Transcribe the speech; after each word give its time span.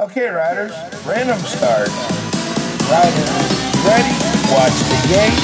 Okay, 0.00 0.30
riders, 0.30 0.72
random 1.04 1.38
start. 1.40 1.90
Riders, 2.88 3.30
ready? 3.84 4.08
Watch 4.48 4.72
the 4.88 4.96
gate. 5.12 5.36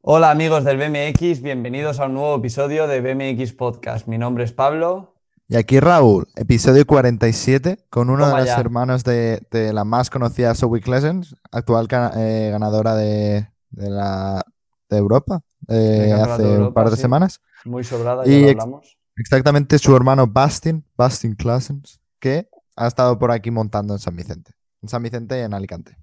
Hola 0.00 0.32
amigos 0.32 0.64
del 0.64 0.78
BMX, 0.78 1.40
bienvenidos 1.40 2.00
a 2.00 2.06
un 2.06 2.14
nuevo 2.14 2.34
episodio 2.34 2.88
de 2.88 3.00
BMX 3.00 3.52
Podcast. 3.52 4.08
Mi 4.08 4.18
nombre 4.18 4.42
es 4.42 4.50
Pablo. 4.50 5.14
Y 5.50 5.56
aquí 5.56 5.80
Raúl, 5.80 6.28
episodio 6.36 6.86
47, 6.86 7.84
con 7.90 8.08
uno 8.08 8.24
Toma 8.24 8.36
de 8.36 8.42
los 8.42 8.46
ya. 8.46 8.60
hermanos 8.60 9.02
de, 9.02 9.42
de 9.50 9.72
la 9.72 9.84
más 9.84 10.08
conocida 10.08 10.54
Zoe 10.54 10.80
Lessons, 10.86 11.34
actual 11.50 11.88
eh, 12.16 12.50
ganadora 12.52 12.94
de, 12.94 13.48
de 13.70 13.90
la 13.90 14.44
de 14.88 14.96
Europa, 14.96 15.42
eh, 15.66 16.12
hace 16.12 16.44
un 16.44 16.72
par 16.72 16.88
de 16.90 16.94
sí. 16.94 17.02
semanas. 17.02 17.40
Muy 17.64 17.82
sobrada, 17.82 18.22
Y 18.26 18.30
ya 18.30 18.38
lo 18.38 18.48
ex- 18.50 18.62
hablamos. 18.62 18.96
Exactamente 19.16 19.78
su 19.80 19.96
hermano 19.96 20.28
Bastin, 20.28 20.84
Bastin 20.96 21.34
Classens, 21.34 22.00
que 22.20 22.48
ha 22.76 22.86
estado 22.86 23.18
por 23.18 23.32
aquí 23.32 23.50
montando 23.50 23.92
en 23.94 23.98
San 23.98 24.14
Vicente. 24.14 24.52
En 24.82 24.88
San 24.88 25.02
Vicente 25.02 25.36
y 25.36 25.42
en 25.42 25.52
Alicante. 25.52 25.96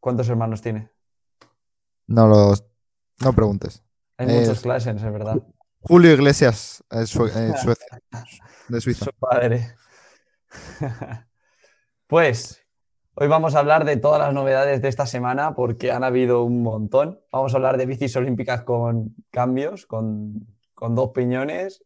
¿Cuántos 0.00 0.28
hermanos 0.28 0.60
tiene? 0.60 0.90
No 2.06 2.28
los 2.28 2.64
no 3.20 3.32
preguntes. 3.32 3.82
Hay 4.18 4.26
muchos 4.26 4.60
clases, 4.60 4.96
es 4.96 5.12
verdad. 5.12 5.42
Julio 5.82 6.12
Iglesias, 6.12 6.82
eh, 6.90 7.06
Sue- 7.06 7.30
eh, 7.34 7.52
Suecia, 7.56 8.00
de 8.68 8.80
Suiza. 8.80 9.04
Su 9.06 9.12
padre. 9.12 9.74
Pues 12.06 12.62
hoy 13.14 13.26
vamos 13.28 13.54
a 13.54 13.60
hablar 13.60 13.84
de 13.86 13.96
todas 13.96 14.20
las 14.20 14.34
novedades 14.34 14.82
de 14.82 14.88
esta 14.88 15.06
semana 15.06 15.54
porque 15.54 15.90
han 15.92 16.04
habido 16.04 16.44
un 16.44 16.62
montón. 16.62 17.20
Vamos 17.32 17.54
a 17.54 17.56
hablar 17.56 17.78
de 17.78 17.86
bicis 17.86 18.14
olímpicas 18.16 18.64
con 18.64 19.14
cambios, 19.30 19.86
con, 19.86 20.46
con 20.74 20.94
dos 20.94 21.10
piñones, 21.14 21.84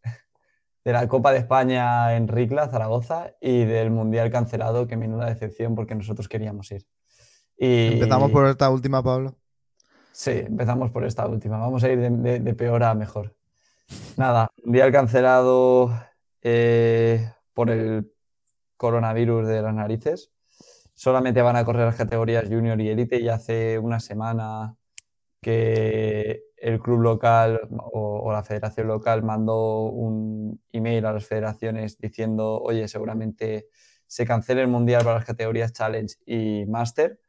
de 0.85 0.93
la 0.93 1.07
Copa 1.07 1.31
de 1.33 1.39
España 1.39 2.17
en 2.17 2.27
Ricla, 2.27 2.69
Zaragoza, 2.69 3.35
y 3.41 3.65
del 3.65 3.93
Mundial 3.93 4.31
cancelado, 4.33 4.89
que 4.89 4.97
menuda 4.97 5.27
decepción 5.27 5.77
porque 5.77 5.95
nosotros 5.95 6.29
queríamos 6.29 6.73
ir. 6.73 6.85
Y... 7.57 7.93
Empezamos 7.95 8.33
por 8.33 8.49
esta 8.49 8.69
última, 8.69 9.01
Pablo. 9.03 9.37
Sí, 10.11 10.31
empezamos 10.33 10.91
por 10.91 11.05
esta 11.05 11.27
última. 11.29 11.59
Vamos 11.59 11.85
a 11.85 11.89
ir 11.89 12.01
de, 12.01 12.11
de- 12.11 12.41
de 12.41 12.55
peor 12.55 12.83
a 12.83 12.95
mejor. 12.95 13.37
Nada, 14.17 14.51
mundial 14.65 14.93
cancelado 14.93 15.91
eh, 16.43 17.33
por 17.53 17.71
el 17.71 18.13
coronavirus 18.77 19.47
de 19.47 19.63
las 19.63 19.75
narices. 19.75 20.33
Solamente 20.95 21.43
van 21.43 21.57
a 21.57 21.65
correr 21.65 21.87
las 21.87 21.97
categorías 21.97 22.49
junior 22.49 22.81
y 22.81 22.89
élite 22.89 23.21
y 23.21 23.29
hace 23.29 23.79
una 23.79 24.01
semana 24.01 24.77
que 25.41 26.45
el 26.57 26.81
club 26.81 27.01
local 27.01 27.61
o, 27.93 28.33
la 28.33 28.43
federación 28.43 28.89
local 28.89 29.23
mandó 29.23 29.85
un 29.85 30.61
email 30.73 31.07
a 31.07 31.13
las 31.13 31.27
federaciones 31.27 31.99
diciendo, 31.99 32.61
oye, 32.61 32.89
seguramente 32.89 33.69
se 34.07 34.27
cancele 34.27 34.63
el 34.63 34.69
mundial 34.69 35.05
para 35.05 35.17
las 35.17 35.25
categorías 35.25 35.73
Challenge 35.73 36.15
y 36.27 36.65
Master. 36.67 37.21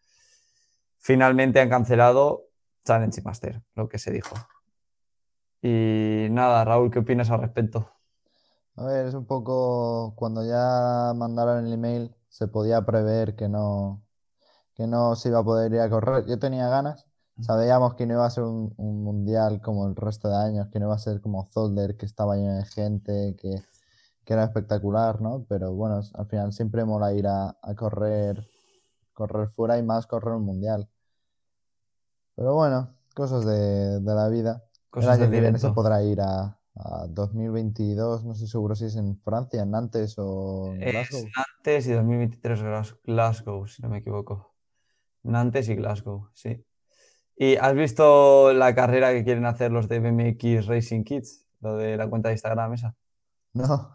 Finalmente 0.99 1.59
han 1.59 1.69
cancelado 1.69 2.47
Challenge 2.85 3.19
y 3.19 3.23
Master, 3.23 3.61
lo 3.75 3.87
que 3.89 3.99
se 3.99 4.11
dijo. 4.11 4.35
Y 5.61 6.06
nada, 6.37 6.63
Raúl, 6.65 6.91
¿qué 6.91 6.99
opinas 6.99 7.29
al 7.31 7.41
respecto? 7.41 7.91
A 8.75 8.85
ver, 8.85 9.07
es 9.07 9.13
un 9.15 9.25
poco 9.25 10.13
cuando 10.15 10.45
ya 10.45 11.13
mandaron 11.15 11.65
el 11.65 11.73
email, 11.73 12.15
se 12.29 12.47
podía 12.47 12.81
prever 12.85 13.35
que 13.35 13.49
no, 13.49 14.03
que 14.75 14.87
no 14.87 15.15
se 15.15 15.29
iba 15.29 15.39
a 15.39 15.43
poder 15.45 15.73
ir 15.73 15.81
a 15.81 15.89
correr. 15.89 16.25
Yo 16.27 16.39
tenía 16.39 16.69
ganas, 16.69 17.07
sabíamos 17.41 17.95
que 17.95 18.05
no 18.07 18.15
iba 18.15 18.25
a 18.25 18.29
ser 18.31 18.43
un, 18.45 18.73
un 18.77 19.03
mundial 19.03 19.61
como 19.61 19.87
el 19.87 19.95
resto 19.95 20.29
de 20.29 20.37
años, 20.37 20.69
que 20.71 20.79
no 20.79 20.87
iba 20.87 20.95
a 20.95 20.99
ser 20.99 21.21
como 21.21 21.45
Zolder, 21.53 21.97
que 21.97 22.05
estaba 22.07 22.35
lleno 22.37 22.55
de 22.57 22.65
gente, 22.65 23.35
que, 23.39 23.55
que 24.25 24.33
era 24.33 24.45
espectacular, 24.45 25.21
¿no? 25.21 25.45
Pero 25.49 25.73
bueno, 25.73 26.01
al 26.15 26.27
final 26.27 26.53
siempre 26.53 26.85
mola 26.85 27.13
ir 27.13 27.27
a, 27.27 27.57
a 27.61 27.75
correr, 27.75 28.47
correr 29.13 29.49
fuera 29.51 29.77
y 29.79 29.83
más 29.83 30.07
correr 30.07 30.35
un 30.35 30.43
mundial. 30.45 30.89
Pero 32.35 32.53
bueno, 32.55 32.95
cosas 33.15 33.45
de, 33.45 33.99
de 33.99 34.15
la 34.15 34.29
vida. 34.29 34.63
El 34.95 35.09
año 35.09 35.29
que 35.31 35.39
viene 35.41 35.59
se 35.59 35.69
podrá 35.71 36.01
ir 36.03 36.19
a, 36.21 36.57
a 36.75 37.07
2022, 37.09 38.23
no 38.25 38.33
estoy 38.33 38.47
seguro 38.47 38.75
si 38.75 38.85
es 38.85 38.95
en 38.95 39.19
Francia, 39.21 39.61
en 39.63 39.71
Nantes 39.71 40.15
o 40.17 40.73
en 40.73 40.83
Es 40.83 40.91
Glasgow. 40.93 41.25
Nantes 41.35 41.87
y 41.87 41.91
2023 41.93 42.61
Glas- 42.63 42.95
Glasgow, 43.03 43.67
si 43.67 43.81
no 43.81 43.89
me 43.89 43.99
equivoco. 43.99 44.53
Nantes 45.23 45.69
y 45.69 45.75
Glasgow, 45.75 46.29
sí. 46.33 46.63
¿Y 47.35 47.55
has 47.57 47.73
visto 47.75 48.53
la 48.53 48.73
carrera 48.73 49.11
que 49.11 49.23
quieren 49.23 49.45
hacer 49.45 49.71
los 49.71 49.87
de 49.87 49.99
BMX 49.99 50.65
Racing 50.67 51.03
Kids? 51.03 51.45
Lo 51.61 51.77
de 51.77 51.97
la 51.97 52.09
cuenta 52.09 52.29
de 52.29 52.33
Instagram 52.35 52.73
esa. 52.73 52.95
No, 53.53 53.91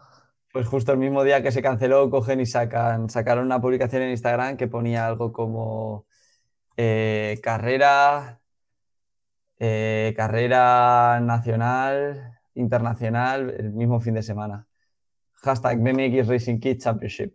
Pues 0.51 0.67
justo 0.67 0.91
el 0.91 0.99
mismo 0.99 1.23
día 1.23 1.41
que 1.41 1.51
se 1.51 1.61
canceló, 1.61 2.09
cogen 2.09 2.39
y 2.39 2.45
sacan, 2.45 3.09
sacaron 3.09 3.45
una 3.45 3.59
publicación 3.61 4.03
en 4.03 4.11
Instagram 4.11 4.55
que 4.57 4.67
ponía 4.67 5.07
algo 5.07 5.33
como 5.33 6.05
eh, 6.77 7.39
carrera, 7.43 8.41
eh, 9.65 10.13
carrera 10.17 11.21
nacional, 11.21 12.37
internacional, 12.53 13.49
el 13.57 13.71
mismo 13.71 14.01
fin 14.01 14.13
de 14.15 14.21
semana. 14.23 14.67
Hashtag 15.43 15.79
BMX 15.79 16.27
Racing 16.27 16.59
Kids 16.59 16.83
Championship. 16.83 17.33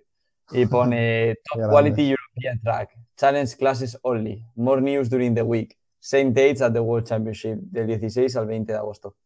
Y 0.52 0.66
pone 0.66 1.36
Top. 1.52 1.70
Quality 1.70 2.10
European 2.10 2.60
Track, 2.60 2.90
Challenge 3.16 3.56
Classes 3.56 3.98
Only, 4.02 4.44
More 4.56 4.80
News 4.82 5.08
During 5.08 5.34
the 5.34 5.42
Week, 5.42 5.78
Same 6.00 6.32
Dates 6.32 6.60
at 6.60 6.72
the 6.74 6.80
World 6.80 7.06
Championship, 7.06 7.58
del 7.62 7.86
16 7.86 8.36
al 8.36 8.46
20 8.46 8.72
de 8.72 8.78
agosto. 8.78 9.16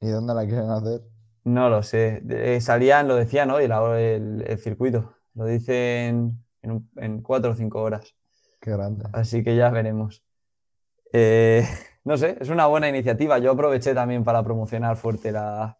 ¿y 0.00 0.08
dónde 0.08 0.32
la 0.34 0.46
quieren 0.46 0.70
hacer? 0.70 1.02
No 1.44 1.68
lo 1.68 1.82
sé. 1.82 2.22
Eh, 2.30 2.60
salían, 2.62 3.06
lo 3.06 3.16
decían 3.16 3.50
hoy, 3.50 3.68
la 3.68 4.00
el, 4.00 4.44
el 4.46 4.58
circuito. 4.58 5.14
Lo 5.34 5.44
dicen 5.44 6.42
en, 6.62 6.70
un- 6.70 6.90
en 6.96 7.20
cuatro 7.22 7.50
o 7.52 7.54
cinco 7.54 7.82
horas. 7.82 8.14
Qué 8.60 8.70
grande. 8.70 9.04
Así 9.12 9.42
que 9.42 9.56
ya 9.56 9.68
veremos. 9.70 10.22
Eh, 11.12 11.66
no 12.04 12.16
sé, 12.16 12.36
es 12.40 12.48
una 12.48 12.66
buena 12.66 12.88
iniciativa. 12.88 13.38
Yo 13.38 13.52
aproveché 13.52 13.94
también 13.94 14.24
para 14.24 14.42
promocionar 14.42 14.96
fuerte 14.96 15.32
la, 15.32 15.78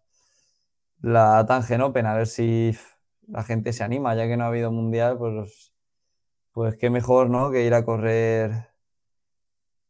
la 1.01 1.45
Tangen 1.47 1.81
Open, 1.81 2.05
a 2.05 2.15
ver 2.15 2.27
si 2.27 2.75
la 3.27 3.43
gente 3.43 3.73
se 3.73 3.83
anima, 3.83 4.15
ya 4.15 4.27
que 4.27 4.37
no 4.37 4.43
ha 4.43 4.47
habido 4.47 4.71
mundial, 4.71 5.17
pues, 5.17 5.73
pues 6.51 6.75
qué 6.77 6.89
mejor, 6.89 7.29
¿no? 7.29 7.51
Que 7.51 7.65
ir 7.65 7.73
a 7.73 7.85
correr, 7.85 8.69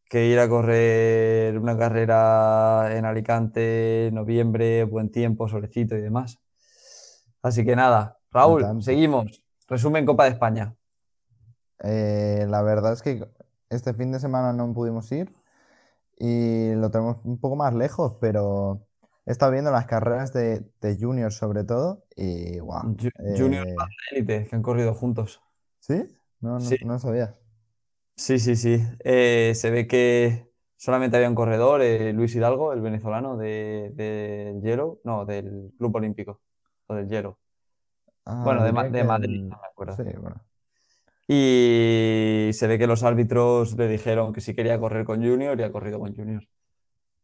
que 0.06 0.28
ir 0.28 0.40
a 0.40 0.50
correr 0.50 1.58
una 1.58 1.78
carrera 1.78 2.96
en 2.96 3.06
Alicante, 3.06 4.08
en 4.08 4.16
noviembre, 4.16 4.84
buen 4.84 5.10
tiempo, 5.10 5.48
solecito 5.48 5.96
y 5.96 6.02
demás. 6.02 6.40
Así 7.42 7.66
que 7.66 7.76
nada, 7.76 8.20
Raúl, 8.32 8.66
seguimos. 8.82 9.44
Resumen 9.68 10.06
Copa 10.06 10.26
de 10.26 10.32
España. 10.32 10.76
Eh, 11.84 12.46
la 12.48 12.62
verdad 12.62 12.94
es 12.94 13.02
que 13.02 13.26
este 13.72 13.94
fin 13.96 14.12
de 14.14 14.20
semana 14.22 14.54
no 14.54 14.74
pudimos 14.74 15.12
ir 15.14 15.34
y 16.20 16.74
lo 16.76 16.92
tenemos 16.92 17.18
un 17.26 17.40
poco 17.40 17.56
más 17.58 17.74
lejos, 17.76 18.18
pero 18.22 18.88
he 19.26 19.32
estado 19.32 19.52
viendo 19.54 19.72
las 19.72 19.88
carreras 19.88 20.34
de, 20.34 20.62
de 20.82 20.98
Junior 21.00 21.32
sobre 21.34 21.64
todo 21.66 22.06
y 22.16 22.60
guau. 22.60 22.96
Ju- 23.00 23.12
Junior 23.26 23.66
eh, 23.66 23.96
Élite, 24.12 24.46
que 24.48 24.56
han 24.56 24.62
corrido 24.62 24.94
juntos. 24.94 25.42
¿sí? 25.80 25.96
No, 26.42 26.60
no, 26.60 26.70
Sí. 26.70 26.78
no 26.82 27.00
sabía. 27.00 27.38
Sí, 28.16 28.38
sí, 28.40 28.56
sí. 28.56 28.78
Eh, 29.04 29.54
se 29.56 29.72
ve 29.72 29.88
que 29.88 30.48
solamente 30.78 31.18
había 31.18 31.30
un 31.30 31.36
corredor, 31.36 31.82
eh, 31.82 32.14
Luis 32.14 32.36
Hidalgo, 32.36 32.74
el 32.74 32.82
venezolano 32.82 33.38
de, 33.38 33.92
del 33.96 34.62
Yellow, 34.62 35.02
no, 35.04 35.26
del 35.26 35.74
Club 35.78 35.96
Olímpico, 35.96 36.42
o 36.88 36.94
del 36.96 37.08
Yellow. 37.10 37.38
Ah, 38.26 38.36
Bueno, 38.42 38.64
de, 38.64 38.72
de 38.90 39.04
Madrid, 39.04 39.44
no 39.50 39.58
me 39.62 39.68
acuerdo. 39.68 39.98
Sí, 39.98 40.04
bueno. 40.20 40.44
Y 41.34 42.52
se 42.54 42.68
ve 42.68 42.78
que 42.78 42.88
los 42.88 43.04
árbitros 43.04 43.78
le 43.78 43.88
dijeron 43.88 44.34
que 44.34 44.42
si 44.42 44.54
quería 44.54 44.78
correr 44.80 45.06
con 45.06 45.24
Junior 45.24 45.58
y 45.60 45.64
ha 45.64 45.72
corrido 45.72 45.98
con 46.00 46.14
Junior. 46.14 46.44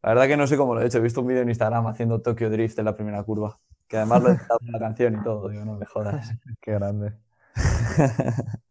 La 0.04 0.10
verdad 0.12 0.28
que 0.28 0.38
no 0.38 0.48
sé 0.48 0.58
cómo 0.58 0.76
lo 0.76 0.82
he 0.82 0.88
hecho. 0.88 1.00
He 1.00 1.02
visto 1.02 1.22
un 1.22 1.28
vídeo 1.28 1.42
en 1.44 1.50
Instagram 1.50 1.88
haciendo 1.88 2.22
Tokyo 2.22 2.50
Drift 2.50 2.80
en 2.80 2.86
la 2.86 2.96
primera 2.96 3.24
curva, 3.24 3.60
que 3.88 3.98
además 3.98 4.22
lo 4.24 4.30
he 4.30 4.34
editado 4.34 4.60
en 4.64 4.72
la 4.74 4.80
canción 4.80 5.16
y 5.16 5.24
todo. 5.24 5.50
Digo, 5.50 5.66
no 5.66 5.76
me 5.78 5.86
jodas. 5.86 6.36
Qué 6.62 6.74
grande. 6.74 7.14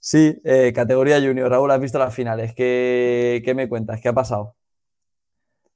Sí, 0.00 0.40
eh, 0.44 0.72
categoría 0.74 1.20
Junior. 1.20 1.50
Raúl, 1.50 1.70
¿has 1.70 1.80
visto 1.80 1.98
las 1.98 2.14
finales? 2.14 2.54
¿Qué, 2.54 3.42
qué 3.44 3.54
me 3.54 3.68
cuentas? 3.68 4.00
¿Qué 4.00 4.08
ha 4.08 4.12
pasado? 4.14 4.56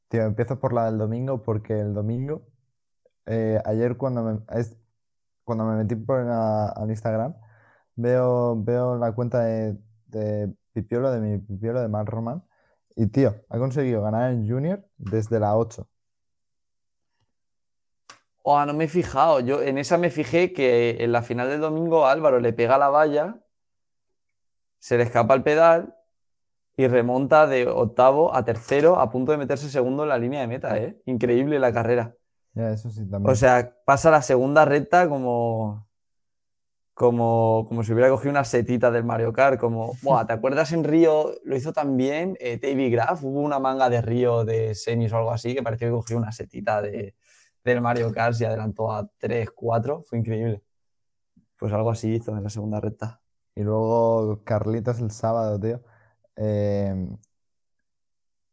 Tío, 0.09 0.23
empiezo 0.25 0.59
por 0.61 0.73
la 0.73 0.87
del 0.87 0.99
domingo 0.99 1.43
porque 1.43 1.81
el 1.81 1.95
domingo, 1.95 2.47
eh, 3.27 3.61
ayer 3.65 3.97
cuando 3.97 4.23
me, 4.25 4.41
es- 4.61 4.79
cuando 5.45 5.65
me 5.67 5.77
metí 5.77 5.97
por 5.97 6.25
la- 6.25 6.69
al 6.71 6.91
Instagram, 6.91 7.35
veo, 7.97 8.63
veo 8.63 8.97
la 8.99 9.13
cuenta 9.13 9.41
de, 9.45 9.77
de 10.07 10.53
Pipiolo, 10.73 11.11
de 11.11 11.21
mi 11.21 11.39
Pipiolo, 11.39 11.81
de 11.81 11.89
Mark 11.89 12.09
Roman, 12.09 12.43
y 12.97 13.07
tío, 13.07 13.35
ha 13.49 13.59
conseguido 13.59 14.03
ganar 14.03 14.33
en 14.33 14.49
Junior 14.49 14.85
desde 14.97 15.41
la 15.41 15.57
8. 15.57 15.89
Oh, 18.43 18.65
no 18.67 18.75
me 18.75 18.85
he 18.85 18.89
fijado. 18.89 19.41
Yo 19.41 19.63
en 19.63 19.79
esa 19.79 19.99
me 19.99 20.11
fijé 20.11 20.53
que 20.53 21.03
en 21.03 21.13
la 21.13 21.23
final 21.23 21.49
del 21.49 21.61
domingo 21.61 22.07
Álvaro 22.07 22.41
le 22.41 22.53
pega 22.53 22.77
la 22.77 22.89
valla, 22.89 23.39
se 24.79 24.97
le 24.97 25.05
escapa 25.05 25.35
el 25.35 25.43
pedal 25.43 25.95
y 26.77 26.89
remonta 26.89 27.47
de 27.47 27.69
octavo 27.69 28.35
a 28.35 28.45
tercero 28.45 28.99
a 28.99 29.11
punto 29.11 29.31
de 29.31 29.39
meterse 29.39 29.71
segundo 29.71 30.03
en 30.03 30.09
la 30.09 30.19
línea 30.19 30.41
de 30.41 30.49
meta, 30.49 30.77
¿eh? 30.79 31.01
Increíble 31.07 31.61
la 31.61 31.73
carrera. 31.73 32.17
Ya, 32.55 32.71
eso 32.71 32.91
sí 32.91 33.09
también. 33.09 33.31
O 33.31 33.37
sea, 33.37 33.77
pasa 33.85 34.11
la 34.11 34.23
segunda 34.23 34.65
recta 34.65 35.09
como, 35.09 35.87
como, 36.95 37.67
como 37.69 37.83
si 37.83 37.93
hubiera 37.93 38.11
cogido 38.11 38.31
una 38.31 38.45
setita 38.45 38.91
del 38.91 39.05
Mario 39.05 39.33
Kart, 39.33 39.59
como, 39.59 39.95
Buah, 40.03 40.27
¿te 40.27 40.33
acuerdas 40.35 40.73
en 40.73 40.85
Río? 40.85 41.33
Lo 41.45 41.57
hizo 41.57 41.73
también 41.73 42.37
eh, 42.41 42.59
David 42.61 42.93
Graff, 42.93 43.25
hubo 43.25 43.41
una 43.41 43.59
manga 43.59 43.89
de 43.89 44.03
Río 44.03 44.45
de 44.45 44.75
semis 44.75 45.13
o 45.13 45.17
algo 45.17 45.33
así 45.33 45.55
que 45.55 45.63
pareció 45.63 45.89
que 45.89 45.93
cogió 45.93 46.17
una 46.19 46.33
setita 46.33 46.83
de, 46.83 47.15
del 47.65 47.81
Mario 47.81 48.13
Kart 48.13 48.39
y 48.41 48.45
adelantó 48.45 48.93
a 48.93 49.09
3, 49.19 49.51
4, 49.55 50.03
fue 50.03 50.19
increíble. 50.19 50.63
Pues 51.59 51.73
algo 51.73 51.91
así 51.91 52.15
hizo 52.15 52.37
en 52.37 52.43
la 52.43 52.51
segunda 52.51 52.81
recta. 52.81 53.21
Y 53.55 53.63
luego 53.63 54.43
Carlitos 54.45 55.01
el 55.01 55.11
sábado, 55.11 55.59
tío, 55.61 55.83
eh, 56.37 57.09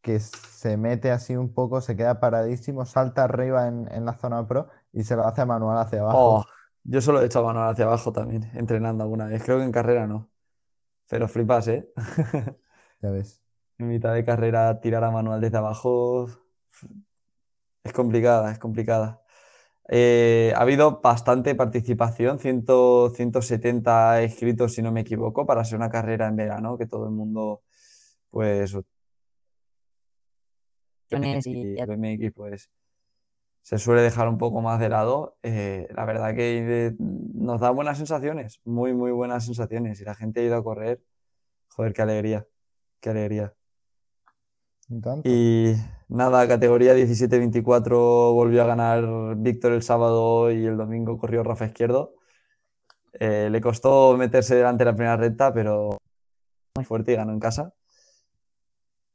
que 0.02 0.20
se 0.20 0.78
mete 0.78 1.12
así 1.12 1.36
un 1.36 1.54
poco, 1.54 1.82
se 1.82 1.96
queda 1.96 2.20
paradísimo, 2.20 2.86
salta 2.86 3.26
arriba 3.26 3.68
en, 3.68 3.92
en 3.92 4.06
la 4.06 4.14
zona 4.14 4.48
pro 4.48 4.70
y 4.94 5.04
se 5.04 5.16
lo 5.16 5.26
hace 5.26 5.42
a 5.42 5.46
manual 5.46 5.78
hacia 5.78 6.00
abajo. 6.00 6.36
Oh, 6.36 6.46
yo 6.90 7.02
solo 7.02 7.22
he 7.22 7.26
hecho 7.26 7.44
manual 7.44 7.70
hacia 7.72 7.86
abajo 7.86 8.12
también, 8.12 8.50
entrenando 8.56 9.04
alguna 9.04 9.28
vez. 9.28 9.44
Creo 9.44 9.60
que 9.60 9.64
en 9.64 9.72
carrera 9.72 10.08
no. 10.08 10.30
Pero 11.08 11.28
flipas, 11.28 11.68
¿eh? 11.68 11.92
Ya 13.02 13.12
ves. 13.12 13.42
En 13.78 13.88
mitad 13.88 14.14
de 14.14 14.26
carrera 14.26 14.82
tirar 14.82 15.04
a 15.06 15.12
manual 15.12 15.40
desde 15.40 15.58
abajo 15.58 16.28
es 17.84 17.94
complicada, 17.94 18.52
es 18.52 18.60
complicada. 18.60 19.22
Eh, 19.88 20.52
ha 20.56 20.62
habido 20.62 21.00
bastante 21.02 21.56
participación, 21.56 22.40
100, 22.40 22.66
170 23.16 24.24
inscritos 24.24 24.74
si 24.74 24.82
no 24.82 24.92
me 24.92 25.02
equivoco, 25.02 25.46
para 25.46 25.64
ser 25.64 25.78
una 25.78 25.90
carrera 25.90 26.28
en 26.28 26.36
verano, 26.36 26.78
que 26.78 26.88
todo 26.88 27.06
el 27.06 27.12
mundo, 27.12 27.64
pues, 28.30 28.76
y 31.12 31.80
el 31.80 31.88
BMX, 31.88 32.34
pues, 32.34 32.70
se 33.62 33.78
suele 33.78 34.02
dejar 34.02 34.28
un 34.28 34.38
poco 34.38 34.62
más 34.62 34.80
de 34.80 34.90
lado. 34.90 35.38
Eh, 35.44 35.88
la 35.96 36.06
verdad 36.06 36.36
que 36.36 36.96
nos 37.00 37.62
da 37.62 37.70
buenas 37.72 37.98
sensaciones, 37.98 38.62
muy, 38.66 38.94
muy 38.94 39.12
buenas 39.12 39.46
sensaciones. 39.46 40.02
Y 40.02 40.06
la 40.06 40.16
gente 40.16 40.42
ha 40.42 40.44
ido 40.44 40.56
a 40.56 40.64
correr, 40.64 41.02
joder, 41.68 41.94
qué 41.94 42.02
alegría, 42.02 42.48
qué 43.00 43.10
alegría. 43.10 43.54
Y 44.88 45.02
tanto. 45.02 45.30
Y 45.30 45.76
nada, 46.08 46.48
categoría 46.48 46.96
17-24 46.96 48.34
volvió 48.34 48.64
a 48.64 48.68
ganar 48.68 49.36
Víctor 49.38 49.74
el 49.74 49.84
sábado 49.84 50.52
y 50.52 50.66
el 50.66 50.78
domingo 50.78 51.18
corrió 51.18 51.44
Rafa 51.44 51.66
Izquierdo. 51.66 52.16
Eh, 53.14 53.50
le 53.52 53.62
costó 53.62 54.16
meterse 54.18 54.56
delante 54.56 54.84
de 54.84 54.92
la 54.92 54.96
primera 54.96 55.18
recta, 55.18 55.54
pero 55.54 55.98
muy 56.76 56.86
fuerte 56.86 57.14
y 57.14 57.16
ganó 57.16 57.34
en 57.34 57.40
casa. 57.40 57.74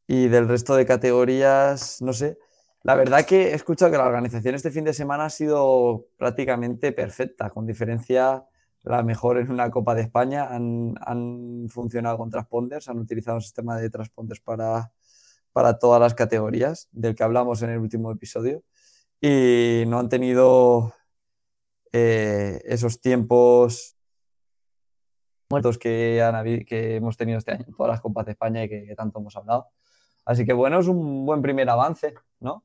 Y 0.06 0.28
del 0.28 0.48
resto 0.48 0.76
de 0.76 0.86
categorías, 0.86 2.02
no 2.02 2.12
sé. 2.12 2.38
La 2.84 2.96
verdad 2.96 3.24
que 3.24 3.48
he 3.48 3.54
escuchado 3.54 3.90
que 3.90 3.96
la 3.96 4.04
organización 4.04 4.54
este 4.54 4.70
fin 4.70 4.84
de 4.84 4.92
semana 4.92 5.24
ha 5.24 5.30
sido 5.30 6.08
prácticamente 6.18 6.92
perfecta, 6.92 7.48
con 7.48 7.64
diferencia 7.64 8.44
la 8.82 9.02
mejor 9.02 9.38
en 9.38 9.50
una 9.50 9.70
Copa 9.70 9.94
de 9.94 10.02
España. 10.02 10.48
Han, 10.50 10.94
han 11.00 11.66
funcionado 11.70 12.18
con 12.18 12.28
transponders, 12.28 12.90
han 12.90 12.98
utilizado 12.98 13.38
un 13.38 13.40
sistema 13.40 13.78
de 13.78 13.88
transponders 13.88 14.40
para, 14.40 14.92
para 15.54 15.78
todas 15.78 15.98
las 15.98 16.12
categorías, 16.12 16.90
del 16.92 17.14
que 17.14 17.22
hablamos 17.22 17.62
en 17.62 17.70
el 17.70 17.78
último 17.78 18.12
episodio, 18.12 18.62
y 19.18 19.84
no 19.86 19.98
han 19.98 20.10
tenido 20.10 20.92
eh, 21.90 22.60
esos 22.66 23.00
tiempos 23.00 23.96
muertos 25.48 25.78
que, 25.78 26.20
han 26.20 26.44
que 26.66 26.96
hemos 26.96 27.16
tenido 27.16 27.38
este 27.38 27.52
año 27.52 27.64
en 27.66 27.74
todas 27.74 27.92
las 27.92 28.02
Copas 28.02 28.26
de 28.26 28.32
España 28.32 28.62
y 28.62 28.68
que, 28.68 28.84
que 28.84 28.94
tanto 28.94 29.20
hemos 29.20 29.34
hablado. 29.36 29.68
Así 30.26 30.44
que 30.44 30.52
bueno, 30.52 30.80
es 30.80 30.86
un 30.86 31.24
buen 31.24 31.40
primer 31.40 31.70
avance, 31.70 32.12
¿no? 32.40 32.62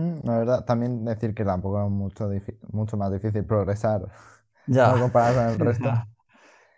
Mm, 0.00 0.20
La 0.24 0.38
verdad, 0.38 0.64
también 0.64 1.04
decir 1.04 1.34
que 1.34 1.44
tampoco 1.44 1.82
es 1.84 1.90
mucho, 1.90 2.28
mucho 2.72 2.96
más 2.96 3.12
difícil 3.12 3.44
progresar 3.44 4.02
Ya. 4.66 4.86
no 4.86 4.98
comparado 4.98 5.34
con 5.36 5.44
el 5.46 5.58
resto. 5.60 6.00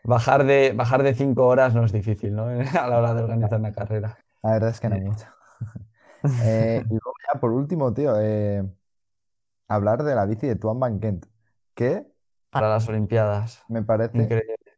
Bajar 0.04 0.44
de, 0.46 0.72
bajar 0.72 1.02
de 1.02 1.14
cinco 1.14 1.46
horas 1.46 1.74
no 1.74 1.84
es 1.84 1.92
difícil, 1.92 2.34
¿no? 2.34 2.46
A 2.80 2.88
la 2.88 2.98
hora 2.98 3.14
de 3.14 3.22
organizar 3.22 3.60
una 3.60 3.72
carrera. 3.72 4.18
La 4.42 4.52
verdad 4.52 4.70
es 4.70 4.80
que 4.80 4.88
no 4.88 4.98
mucho. 5.00 5.26
Eh, 6.38 6.84
y 6.88 6.90
luego 6.94 7.14
ya 7.32 7.40
por 7.40 7.52
último, 7.52 7.92
tío, 7.94 8.14
eh, 8.20 8.62
hablar 9.68 10.02
de 10.04 10.14
la 10.14 10.26
bici 10.26 10.46
de 10.46 10.56
Tuan 10.56 10.78
Van 10.80 11.00
Kent, 11.00 11.26
que 11.74 12.06
Para 12.50 12.68
las 12.68 12.88
Olimpiadas. 12.88 13.62
me 13.68 13.82
parece 13.82 14.34
Increíble. 14.34 14.72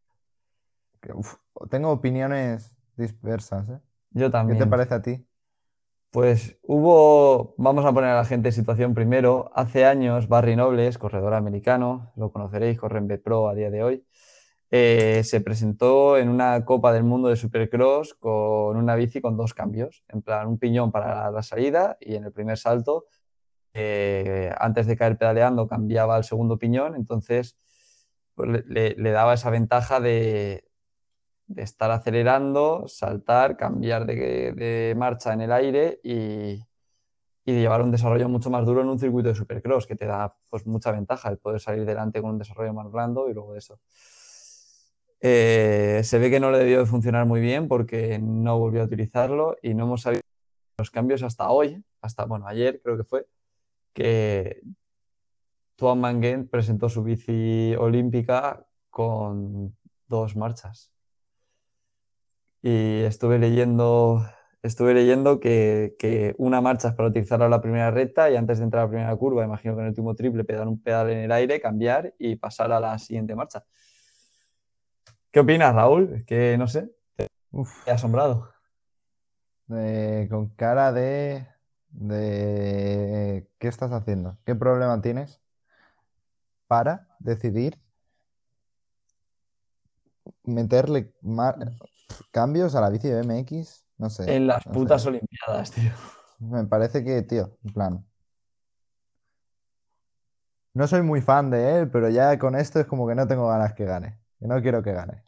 que, 1.00 1.12
uf, 1.12 1.36
tengo 1.70 1.90
opiniones 1.90 2.74
dispersas, 2.96 3.68
¿eh? 3.68 3.80
Yo 4.10 4.30
¿Qué 4.46 4.56
también. 4.56 4.56
te 4.56 4.68
parece 4.68 4.94
a 4.94 5.02
ti? 5.02 5.26
Pues 6.14 6.56
hubo, 6.62 7.56
vamos 7.58 7.84
a 7.84 7.92
poner 7.92 8.10
a 8.10 8.14
la 8.14 8.24
gente 8.24 8.50
en 8.50 8.52
situación 8.52 8.94
primero. 8.94 9.50
Hace 9.52 9.84
años, 9.84 10.28
Barry 10.28 10.54
Nobles, 10.54 10.96
corredor 10.96 11.34
americano, 11.34 12.12
lo 12.14 12.30
conoceréis, 12.30 12.78
corre 12.78 12.98
en 12.98 13.08
B-Pro 13.08 13.48
a 13.48 13.54
día 13.56 13.68
de 13.68 13.82
hoy, 13.82 14.06
eh, 14.70 15.22
se 15.24 15.40
presentó 15.40 16.16
en 16.16 16.28
una 16.28 16.64
Copa 16.64 16.92
del 16.92 17.02
Mundo 17.02 17.30
de 17.30 17.34
Supercross 17.34 18.14
con 18.14 18.76
una 18.76 18.94
bici 18.94 19.20
con 19.20 19.36
dos 19.36 19.54
cambios, 19.54 20.04
en 20.06 20.22
plan 20.22 20.46
un 20.46 20.56
piñón 20.56 20.92
para 20.92 21.32
la 21.32 21.42
salida 21.42 21.96
y 21.98 22.14
en 22.14 22.22
el 22.22 22.32
primer 22.32 22.58
salto, 22.58 23.06
eh, 23.72 24.54
antes 24.56 24.86
de 24.86 24.96
caer 24.96 25.18
pedaleando, 25.18 25.66
cambiaba 25.66 26.14
al 26.14 26.22
segundo 26.22 26.58
piñón, 26.60 26.94
entonces 26.94 27.58
pues, 28.36 28.64
le 28.68 29.10
daba 29.10 29.34
esa 29.34 29.50
ventaja 29.50 29.98
de, 29.98 30.62
de 31.46 31.62
estar 31.62 31.90
acelerando, 31.90 32.88
saltar, 32.88 33.56
cambiar 33.56 34.06
de, 34.06 34.94
marcha 34.96 35.32
en 35.32 35.42
el 35.42 35.52
aire 35.52 36.00
y, 36.02 36.64
y 37.44 37.52
llevar 37.52 37.82
un 37.82 37.90
desarrollo 37.90 38.28
mucho 38.28 38.50
más 38.50 38.64
duro 38.64 38.80
en 38.80 38.88
un 38.88 38.98
circuito 38.98 39.28
de 39.28 39.34
supercross, 39.34 39.86
que 39.86 39.96
te 39.96 40.06
da 40.06 40.36
pues, 40.48 40.66
mucha 40.66 40.90
ventaja 40.92 41.28
el 41.28 41.38
poder 41.38 41.60
salir 41.60 41.84
delante 41.84 42.20
con 42.20 42.30
un 42.30 42.38
desarrollo 42.38 42.72
más 42.72 42.90
blando 42.90 43.28
y 43.28 43.34
luego 43.34 43.52
de 43.52 43.58
eso. 43.58 43.78
Eh, 45.20 46.02
se 46.04 46.18
ve 46.18 46.30
que 46.30 46.40
no 46.40 46.50
le 46.50 46.58
debió 46.58 46.80
de 46.80 46.86
funcionar 46.86 47.24
muy 47.26 47.40
bien 47.40 47.66
porque 47.68 48.18
no 48.18 48.58
volvió 48.58 48.82
a 48.82 48.84
utilizarlo 48.84 49.56
y 49.62 49.74
no 49.74 49.84
hemos 49.84 50.02
sabido 50.02 50.22
los 50.78 50.90
cambios 50.90 51.22
hasta 51.22 51.50
hoy, 51.50 51.82
hasta, 52.02 52.24
bueno, 52.26 52.46
ayer 52.46 52.80
creo 52.82 52.96
que 52.96 53.04
fue, 53.04 53.26
que 53.94 54.60
Tuan 55.76 56.00
Mangen 56.00 56.48
presentó 56.48 56.88
su 56.88 57.02
bici 57.02 57.74
olímpica 57.76 58.66
con 58.90 59.76
dos 60.08 60.36
marchas. 60.36 60.93
Y 62.66 63.02
estuve 63.02 63.38
leyendo, 63.38 64.24
estuve 64.62 64.94
leyendo 64.94 65.38
que, 65.38 65.96
que 65.98 66.34
una 66.38 66.62
marcha 66.62 66.88
es 66.88 66.94
para 66.94 67.10
utilizarla 67.10 67.44
en 67.44 67.50
la 67.50 67.60
primera 67.60 67.90
recta 67.90 68.30
y 68.30 68.36
antes 68.36 68.56
de 68.58 68.64
entrar 68.64 68.84
a 68.84 68.86
la 68.86 68.90
primera 68.90 69.16
curva, 69.16 69.44
imagino 69.44 69.74
que 69.74 69.80
en 69.80 69.84
el 69.86 69.90
último 69.90 70.14
triple, 70.14 70.44
pedar 70.44 70.66
un 70.66 70.80
pedal 70.82 71.10
en 71.10 71.18
el 71.18 71.32
aire, 71.32 71.60
cambiar 71.60 72.14
y 72.18 72.36
pasar 72.36 72.72
a 72.72 72.80
la 72.80 72.98
siguiente 72.98 73.34
marcha. 73.34 73.64
¿Qué 75.30 75.40
opinas, 75.40 75.74
Raúl? 75.74 76.14
Es 76.14 76.24
que 76.24 76.56
no 76.56 76.66
sé, 76.66 76.90
Uf, 77.50 77.84
te 77.84 77.90
he 77.90 77.94
asombrado. 77.94 78.48
eh, 79.70 80.26
con 80.30 80.48
cara 80.50 80.92
de, 80.92 81.46
de 81.90 83.46
¿qué 83.58 83.68
estás 83.68 83.92
haciendo? 83.92 84.38
¿Qué 84.46 84.54
problema 84.54 85.02
tienes 85.02 85.42
para 86.66 87.06
decidir 87.20 87.78
meterle 90.44 91.12
ma- 91.22 91.56
cambios 92.30 92.74
a 92.74 92.80
la 92.80 92.90
bici 92.90 93.08
de 93.08 93.16
BMX? 93.22 93.86
No 93.98 94.10
sé, 94.10 94.34
En 94.34 94.46
las 94.46 94.64
no 94.64 94.74
putas 94.74 95.06
sé. 95.06 95.06
Olimpiadas, 95.06 95.70
tío. 95.70 95.92
Me 96.38 96.64
parece 96.66 97.02
que, 97.04 97.22
tío, 97.22 97.58
en 97.64 97.72
plan. 97.72 98.06
No 100.72 100.86
soy 100.86 101.02
muy 101.02 101.20
fan 101.20 101.50
de 101.50 101.78
él, 101.78 101.90
pero 101.90 102.08
ya 102.10 102.38
con 102.38 102.54
esto 102.54 102.78
es 102.80 102.86
como 102.86 103.06
que 103.08 103.14
no 103.16 103.26
tengo 103.26 103.48
ganas 103.48 103.74
que 103.74 103.84
gane. 103.86 104.20
Que 104.38 104.46
no 104.46 104.60
quiero 104.62 104.82
que 104.82 104.92
gane. 104.92 105.24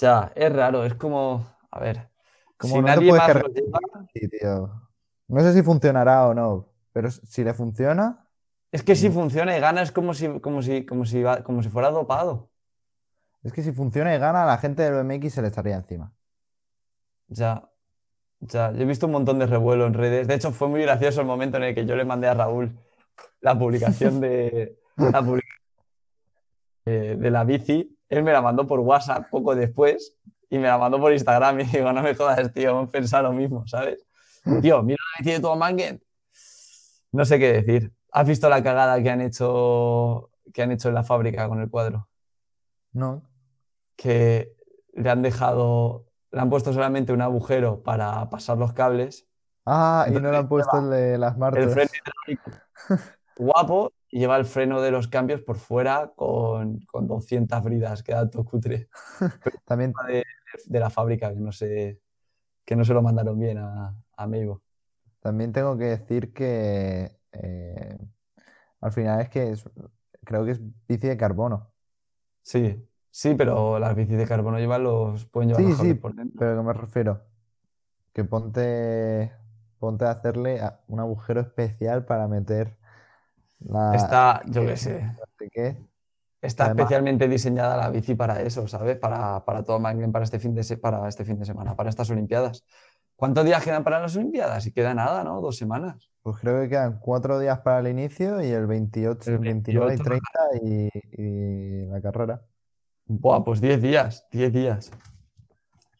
Ya, 0.00 0.32
es 0.34 0.52
raro, 0.52 0.84
es 0.84 0.94
como, 0.94 1.46
a 1.70 1.80
ver, 1.80 2.10
Como 2.56 2.76
si 2.76 2.82
no 2.82 2.86
nadie 2.86 3.12
más 3.12 3.34
lo 3.34 3.48
lleva, 3.48 3.78
Sí, 4.14 4.28
tío. 4.28 4.90
No 5.28 5.40
sé 5.42 5.52
si 5.54 5.62
funcionará 5.62 6.26
o 6.28 6.34
no, 6.34 6.68
pero 6.92 7.10
si 7.10 7.44
le 7.44 7.54
funciona, 7.54 8.26
es 8.72 8.82
que 8.82 8.96
si 8.96 9.08
Mm. 9.08 9.14
funciona 9.14 9.56
y 9.56 9.60
gana 9.60 9.82
es 9.82 9.92
como 9.92 10.14
si, 10.14 10.40
como 10.40 10.62
si, 10.62 10.84
como 10.86 11.04
si, 11.04 11.22
como 11.44 11.62
si 11.62 11.68
fuera 11.68 11.90
dopado. 11.90 12.50
es 13.42 13.52
que 13.52 13.62
si 13.62 13.72
funciona 13.72 14.14
y 14.14 14.18
gana, 14.18 14.46
la 14.46 14.56
gente 14.58 14.82
del 14.82 14.94
BMX 14.94 15.34
se 15.34 15.42
le 15.42 15.48
estaría 15.48 15.76
encima. 15.76 16.14
Ya, 17.30 17.62
ya, 18.40 18.72
yo 18.72 18.82
he 18.82 18.84
visto 18.84 19.06
un 19.06 19.12
montón 19.12 19.38
de 19.38 19.46
revuelo 19.46 19.86
en 19.86 19.94
redes. 19.94 20.28
De 20.28 20.34
hecho, 20.34 20.52
fue 20.52 20.68
muy 20.68 20.82
gracioso 20.82 21.20
el 21.20 21.26
momento 21.26 21.56
en 21.56 21.64
el 21.64 21.74
que 21.74 21.86
yo 21.86 21.96
le 21.96 22.04
mandé 22.04 22.28
a 22.28 22.34
Raúl 22.34 22.76
la 23.40 23.58
publicación 23.58 24.20
de, 24.20 24.76
la 24.96 25.22
publicación 25.22 25.62
de, 26.84 27.16
de 27.16 27.30
la 27.30 27.44
bici. 27.44 27.96
Él 28.08 28.22
me 28.24 28.32
la 28.32 28.42
mandó 28.42 28.66
por 28.66 28.80
WhatsApp 28.80 29.30
poco 29.30 29.54
después 29.54 30.16
y 30.50 30.58
me 30.58 30.66
la 30.66 30.78
mandó 30.78 31.00
por 31.00 31.12
Instagram 31.12 31.60
y 31.60 31.64
digo, 31.64 31.92
no 31.92 32.02
me 32.02 32.14
jodas, 32.14 32.52
tío, 32.52 32.70
hemos 32.70 32.90
pensado 32.90 33.24
lo 33.24 33.32
mismo, 33.32 33.66
¿sabes? 33.66 34.04
Tío, 34.60 34.82
mira 34.82 34.98
la 35.14 35.24
bici 35.24 35.36
de 35.36 35.40
tu 35.40 35.54
Mangen. 35.54 36.02
No 37.12 37.24
sé 37.24 37.38
qué 37.38 37.62
decir. 37.62 37.92
¿Has 38.12 38.26
visto 38.26 38.48
la 38.48 38.62
cagada 38.62 39.00
que 39.02 39.10
han 39.10 39.20
hecho, 39.20 40.30
que 40.52 40.62
han 40.62 40.72
hecho 40.72 40.88
en 40.88 40.94
la 40.94 41.04
fábrica 41.04 41.48
con 41.48 41.60
el 41.60 41.70
cuadro? 41.70 42.08
No. 42.92 43.22
que 43.96 44.56
le 44.94 45.10
han 45.10 45.22
dejado 45.22 46.09
le 46.32 46.40
han 46.40 46.50
puesto 46.50 46.72
solamente 46.72 47.12
un 47.12 47.22
agujero 47.22 47.82
para 47.82 48.28
pasar 48.30 48.58
los 48.58 48.72
cables. 48.72 49.28
Ah, 49.64 50.06
y 50.10 50.20
no 50.20 50.30
le 50.30 50.36
han 50.38 50.48
puesto 50.48 50.78
el 50.78 50.90
de 50.90 51.16
las 51.18 51.36
El 51.52 51.68
marcas. 51.68 51.70
freno 51.70 51.90
hidráulico 51.94 52.62
guapo 53.36 53.92
y 54.10 54.20
lleva 54.20 54.36
el 54.38 54.44
freno 54.46 54.80
de 54.82 54.90
los 54.92 55.08
cambios 55.08 55.42
por 55.42 55.58
fuera 55.58 56.12
con, 56.16 56.80
con 56.86 57.06
200 57.08 57.62
bridas, 57.64 58.02
queda 58.02 58.28
todo 58.30 58.44
cutre. 58.44 58.90
También, 59.64 60.00
De, 60.08 60.24
de 60.66 60.80
la 60.80 60.90
fábrica, 60.90 61.32
que 61.32 61.40
no 61.40 61.52
sé, 61.52 62.00
que 62.64 62.76
no 62.76 62.84
se 62.84 62.94
lo 62.94 63.02
mandaron 63.02 63.38
bien 63.40 63.58
a, 63.58 63.96
a 64.16 64.26
Meibo. 64.28 64.62
también 65.20 65.52
tengo 65.52 65.76
que 65.78 65.84
decir 65.84 66.32
que 66.32 67.16
eh, 67.32 67.98
al 68.80 68.92
final 68.92 69.20
es 69.22 69.30
que 69.30 69.50
es- 69.52 69.64
creo 70.24 70.44
que 70.44 70.52
es 70.52 70.60
bici 70.88 71.08
de 71.08 71.16
carbono. 71.16 71.72
Sí, 72.42 72.86
sí, 73.10 73.34
pero 73.34 73.78
las 73.78 73.94
bicis 73.94 74.16
de 74.18 74.26
carbono 74.26 74.58
llevan 74.58 74.82
los, 74.84 75.26
pueden 75.26 75.48
llevar 75.50 75.62
Sí, 75.62 75.68
los 75.68 75.78
cables 75.78 75.94
sí, 75.94 76.00
por 76.00 76.14
dentro. 76.14 76.38
pero 76.38 76.56
que 76.56 76.62
me 76.66 76.72
refiero 76.72 77.22
que 78.12 78.24
ponte, 78.24 79.32
ponte 79.78 80.04
a 80.04 80.10
hacerle 80.12 80.60
a- 80.60 80.80
un 80.88 81.00
agujero 81.00 81.40
especial 81.40 82.04
para 82.04 82.28
meter 82.28 82.76
la 83.60 83.94
Está, 83.94 84.42
yo 84.46 84.62
qué 84.66 84.76
sé, 84.76 85.02
no 85.02 85.24
sé 85.38 85.50
qué. 85.50 85.76
está 86.42 86.64
Además- 86.64 86.80
especialmente 86.82 87.28
diseñada 87.28 87.76
la 87.76 87.90
bici 87.90 88.14
para 88.14 88.40
eso, 88.42 88.66
¿sabes? 88.66 88.96
Para, 88.98 89.44
para 89.44 89.62
todo 89.64 89.78
Maglen, 89.78 90.12
para 90.12 90.24
este 90.24 90.38
fin 90.38 90.54
de, 90.54 90.62
se- 90.64 90.78
para 90.78 91.06
este 91.08 91.24
fin 91.24 91.38
de 91.38 91.44
semana, 91.44 91.76
para 91.76 91.90
estas 91.90 92.10
Olimpiadas. 92.10 92.64
¿Cuántos 93.16 93.44
días 93.44 93.62
quedan 93.62 93.84
para 93.84 94.00
las 94.00 94.16
Olimpiadas? 94.16 94.66
Y 94.66 94.72
queda 94.72 94.94
nada, 94.94 95.22
¿no? 95.24 95.40
Dos 95.42 95.56
semanas. 95.58 96.10
Pues 96.22 96.38
creo 96.40 96.62
que 96.62 96.70
quedan 96.70 96.98
cuatro 97.00 97.38
días 97.38 97.58
para 97.60 97.80
el 97.80 97.88
inicio 97.88 98.42
y 98.42 98.48
el 98.48 98.66
28, 98.66 99.30
El 99.30 99.38
29 99.38 99.94
y 99.94 99.98
28 99.98 100.04
30 100.04 100.40
y, 100.62 101.22
y 101.22 101.86
la 101.86 102.00
carrera. 102.00 102.40
Buah, 103.12 103.42
pues 103.42 103.60
10 103.60 103.82
días, 103.82 104.24
10 104.30 104.52
días. 104.52 104.92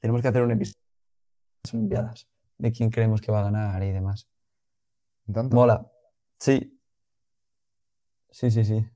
Tenemos 0.01 0.23
que 0.23 0.29
hacer 0.29 0.43
un 0.43 0.53
episodio 0.53 0.79
de 0.79 1.65
las 1.65 1.75
Olimpiadas, 1.75 2.29
de 2.57 2.71
quién 2.71 2.89
creemos 2.89 3.21
que 3.21 3.33
va 3.33 3.41
a 3.41 3.43
ganar 3.43 3.83
y 3.83 3.91
demás. 3.91 4.29
Mola. 5.27 5.91
Sí. 6.39 6.81
Sí, 8.31 8.53
sí, 8.53 8.65
sí. 8.65 8.89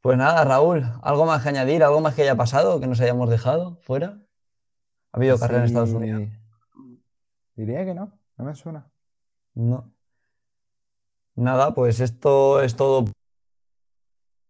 Pues 0.00 0.16
nada, 0.16 0.44
Raúl, 0.44 0.84
¿algo 1.02 1.26
más 1.26 1.42
que 1.42 1.48
añadir? 1.48 1.82
¿Algo 1.82 2.00
más 2.00 2.14
que 2.14 2.22
haya 2.22 2.36
pasado, 2.36 2.78
que 2.78 2.86
nos 2.86 3.00
hayamos 3.00 3.30
dejado 3.30 3.80
fuera? 3.82 4.20
¿Ha 5.10 5.16
habido 5.16 5.40
carrera 5.40 5.62
en 5.62 5.66
Estados 5.66 5.90
Unidos? 5.90 6.28
Diría 7.56 7.84
que 7.84 7.94
no, 7.94 8.16
no 8.36 8.44
me 8.44 8.54
suena. 8.54 8.88
No. 9.54 9.92
Nada, 11.34 11.74
pues 11.74 11.98
esto 11.98 12.62
es 12.62 12.76
todo. 12.76 13.06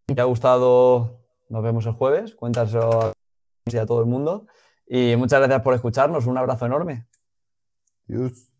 Si 0.07 0.15
te 0.15 0.21
ha 0.21 0.25
gustado, 0.25 1.26
nos 1.49 1.63
vemos 1.63 1.87
el 1.87 1.93
jueves. 1.93 2.35
Cuéntaselo 2.35 3.01
a 3.01 3.87
todo 3.87 4.01
el 4.01 4.07
mundo. 4.07 4.47
Y 4.87 5.17
muchas 5.17 5.41
gracias 5.41 5.63
por 5.63 5.75
escucharnos. 5.75 6.27
Un 6.27 6.39
abrazo 6.39 6.67
enorme. 6.67 7.07
Dios. 8.07 8.56